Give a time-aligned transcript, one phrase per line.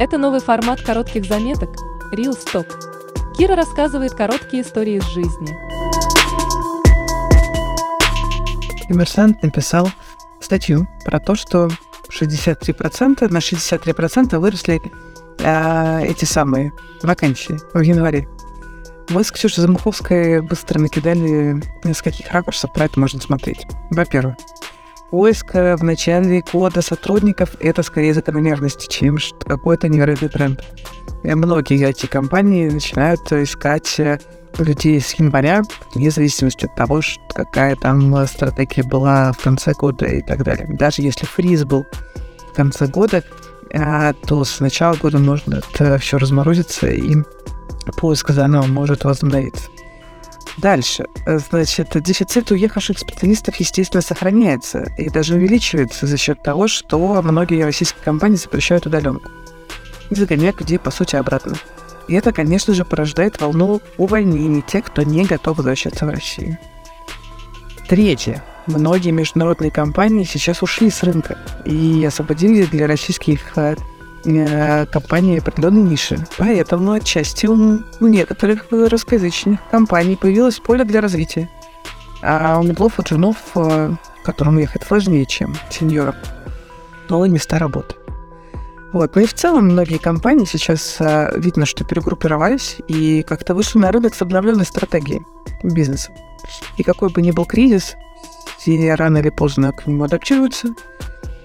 [0.00, 1.76] Это новый формат коротких заметок
[2.10, 2.66] Real Stop.
[3.36, 5.58] Кира рассказывает короткие истории из жизни.
[8.88, 9.90] Коммерсант написал
[10.40, 11.68] статью про то, что
[12.08, 14.80] 63% на 63% выросли
[15.38, 16.72] э, эти самые
[17.02, 18.26] вакансии в январе.
[19.10, 23.66] Мы с Ксюшей Замуховской быстро накидали, с каких ракурсов про это можно смотреть.
[23.90, 24.36] Во-первых,
[25.10, 30.64] поиск в начале года сотрудников— это скорее закономерность, чем какой-то невероятный тренд.
[31.22, 34.18] И многие IT-компании начинают искать э,
[34.58, 35.62] людей с января,
[35.94, 37.00] вне зависимости от того,
[37.34, 40.66] какая там стратегия была в конце года и так далее.
[40.78, 41.84] Даже если фриз был
[42.50, 43.22] в конце года,
[43.72, 45.18] э, то с начала года
[45.72, 47.16] это все разморозиться и
[47.98, 49.68] поиск заново может возобновиться.
[50.56, 51.06] Дальше.
[51.26, 58.02] Значит, дефицит уехавших специалистов, естественно, сохраняется и даже увеличивается за счет того, что многие российские
[58.04, 59.30] компании запрещают удаленку
[60.10, 61.56] и загоняют людей, по сути, обратно.
[62.08, 66.58] И это, конечно же, порождает волну увольнений тех, кто не готов возвращаться в Россию.
[67.88, 68.42] Третье.
[68.66, 75.82] Многие международные компании сейчас ушли с рынка и освободили для российских э, Э, компании определенной
[75.82, 76.18] ниши.
[76.38, 81.48] Поэтому отчасти у некоторых русскоязычных компаний появилось поле для развития.
[82.22, 86.14] А у медлов и джунов, э, которым ехать сложнее, чем сеньорам,
[87.08, 87.94] новые места работы.
[88.92, 89.14] Вот.
[89.14, 93.92] Ну и в целом многие компании сейчас а, видно, что перегруппировались и как-то вышли на
[93.92, 95.24] рынок с обновленной стратегией
[95.62, 96.10] бизнеса.
[96.76, 97.94] И какой бы ни был кризис,
[98.58, 100.74] все рано или поздно к нему адаптируются,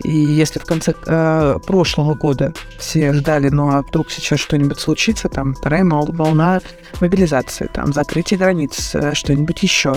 [0.05, 5.29] и если в конце э, прошлого года все ждали, ну а вдруг сейчас что-нибудь случится,
[5.29, 6.61] там вторая волна
[7.01, 9.95] мобилизации, там закрытие границ, э, что-нибудь еще.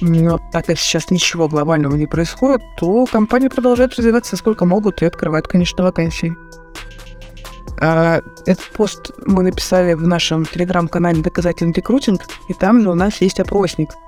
[0.00, 5.06] Но так как сейчас ничего глобального не происходит, то компании продолжают развиваться сколько могут и
[5.06, 6.36] открывают, конечно, вакансии.
[7.80, 13.40] А, этот пост мы написали в нашем телеграм-канале «Доказательный рекрутинг», и там у нас есть
[13.40, 13.90] опросник–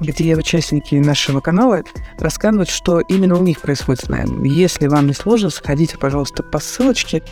[0.00, 1.82] где участники нашего канала
[2.18, 4.48] рассказывают, что именно у них происходит с нами.
[4.48, 7.22] Если вам не сложно, сходите, пожалуйста, по ссылочке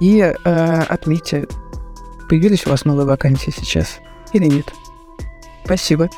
[0.00, 1.46] и э, отметьте,
[2.28, 3.98] появились у вас новые вакансии сейчас
[4.32, 4.72] или нет.
[5.64, 6.10] Спасибо.